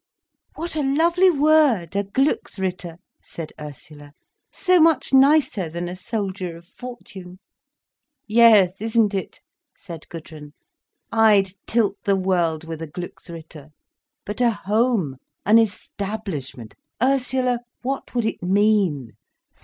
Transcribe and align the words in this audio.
"What 0.55 0.75
a 0.75 0.81
lovely 0.81 1.29
word—a 1.29 2.05
Glücksritter!" 2.05 2.97
said 3.21 3.53
Ursula. 3.61 4.13
"So 4.51 4.79
much 4.81 5.13
nicer 5.13 5.69
than 5.69 5.87
a 5.87 5.95
soldier 5.95 6.57
of 6.57 6.65
fortune." 6.65 7.37
"Yes, 8.25 8.81
isn't 8.81 9.13
it?" 9.13 9.41
said 9.77 10.09
Gudrun. 10.09 10.53
"I'd 11.11 11.51
tilt 11.67 11.97
the 12.03 12.15
world 12.15 12.63
with 12.63 12.81
a 12.81 12.87
Glücksritter. 12.87 13.69
But 14.25 14.41
a 14.41 14.49
home, 14.49 15.17
an 15.45 15.59
establishment! 15.59 16.73
Ursula, 16.99 17.59
what 17.83 18.15
would 18.15 18.25
it 18.25 18.41
mean? 18.41 19.11